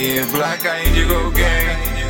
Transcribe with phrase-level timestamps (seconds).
[0.00, 2.00] me, Black Indigo Gang.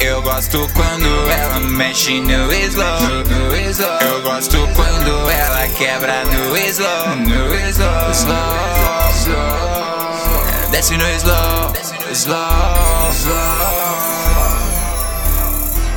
[0.00, 4.00] Eu gosto quando ela mexe no slow, no slow.
[4.00, 10.70] Eu gosto quando ela quebra no slow, no slow, slow, slow.
[10.70, 11.72] Desce no slow,
[12.14, 14.09] slow, slow.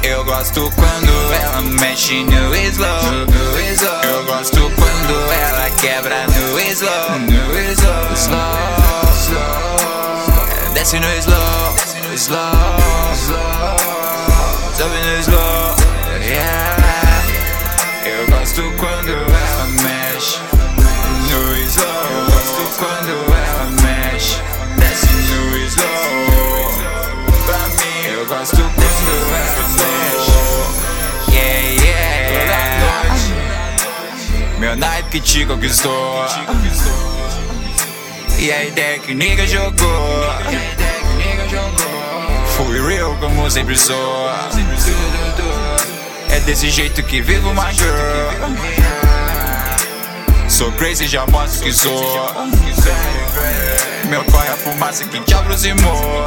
[0.04, 4.04] Eu gosto quando ela mexe no slow, no slow.
[4.04, 10.74] Eu gosto quando ela quebra no slow, no slow, slow, slow.
[10.74, 11.76] Desce no slow,
[12.18, 12.52] slow,
[13.13, 13.77] slow.
[14.76, 15.76] Sobe no slow,
[16.20, 16.76] yeah.
[18.05, 20.40] Eu gosto quando ela mexe
[21.30, 21.88] no slow.
[22.12, 23.33] Eu gosto quando ela
[34.64, 36.26] Meu naipe que te conquistou.
[38.40, 40.26] E a ideia que nigga jogou.
[42.56, 44.30] Fui real como sempre sou.
[46.30, 48.48] É desse jeito que vivo girl.
[50.48, 52.02] Sou crazy, já mostro que sou.
[54.06, 56.26] Meu pai é a fumaça que te aproximou.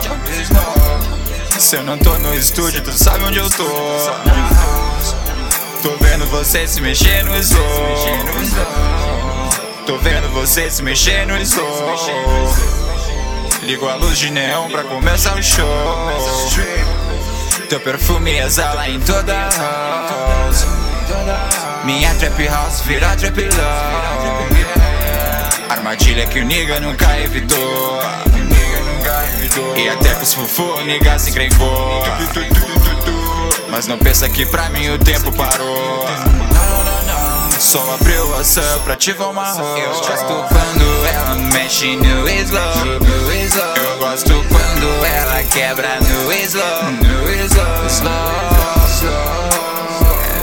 [1.59, 5.26] Se eu não tô no estúdio, tu sabe onde eu tô.
[5.83, 7.65] Tô vendo você se mexer no slow.
[9.87, 12.55] Tô vendo você se mexer no slow.
[13.63, 15.67] Ligo a luz de neon pra começar o show.
[17.69, 19.49] Teu perfume exala em toda a
[20.47, 20.67] house.
[21.85, 24.67] Minha trap house vira trap love.
[25.69, 28.01] Armadilha que o nigga nunca evitou.
[29.77, 32.03] E até com os fufu nigga se encrencou.
[33.69, 36.07] Mas não pensa que pra mim o tempo parou.
[37.59, 39.79] Só abriu o WhatsApp pra ativar uma rola.
[39.79, 42.61] Eu gosto quando ela mexe no slow.
[43.77, 46.93] Eu gosto quando ela quebra no slow,
[47.89, 48.47] slow.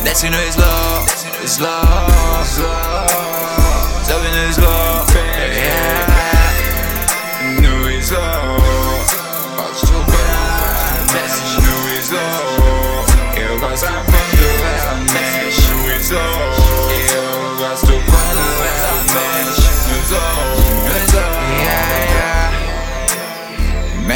[0.04, 1.06] Desce no slow,
[1.46, 2.23] slow.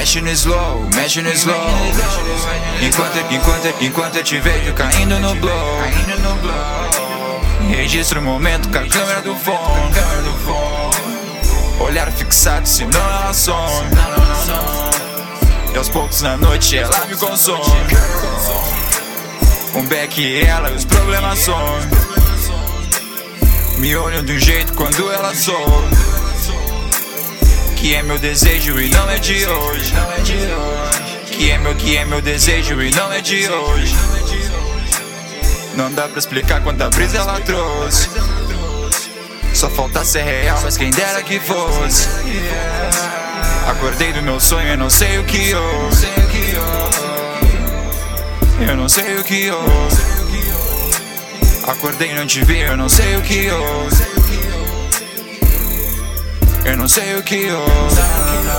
[0.07, 1.67] Mexe no slow, mexe no slow.
[2.81, 5.81] Enquanto, enquanto, enquanto eu te vejo caindo no blow.
[7.69, 9.91] Registra o momento com a câmera do fone.
[11.81, 13.67] Olhar fixado, senão ela some.
[15.73, 17.61] E aos poucos na noite ela me consome.
[19.75, 21.89] Um beck e ela, os problemas somem.
[23.79, 26.06] Me olham de um jeito quando ela soube
[27.87, 29.93] Que é meu desejo e não é de hoje.
[31.31, 33.95] Que é meu, que é meu desejo e não é de hoje.
[35.73, 38.09] Não dá pra explicar quanta brisa ela trouxe.
[39.53, 42.09] Só falta ser real, mas quem dera que fosse.
[43.69, 46.07] Acordei do meu sonho e não sei o que houve.
[48.67, 50.01] Eu não sei o que houve.
[51.65, 54.17] Acordei e não te vi, eu não sei o que houve
[56.87, 57.95] não sei o que houve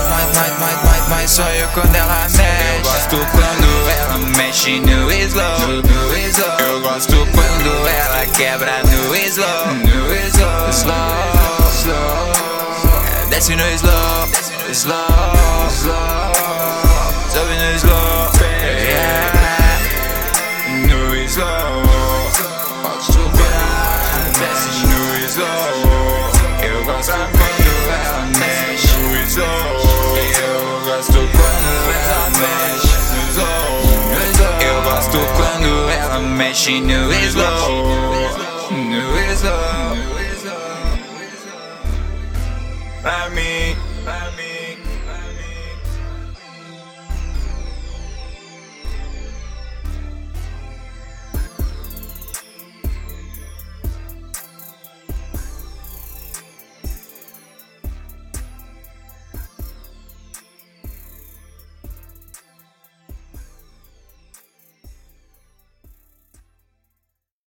[0.07, 4.79] Mas, mas, mas, mas, mas só eu quando ela mexe Eu gosto quando ela mexe
[4.81, 6.59] no slow, no slow.
[6.59, 11.09] Eu gosto quando ela quebra no slow, no slow, slow,
[11.71, 13.29] slow.
[13.31, 14.29] Desce no slow,
[14.73, 16.33] slow, slow.
[17.33, 18.08] Sobe no slow,
[32.39, 32.89] mexe.
[34.65, 37.83] Eu gosto quando ela mexe no slow.
[38.71, 40.09] No slow.
[43.01, 44.58] Pra mim, pra mim.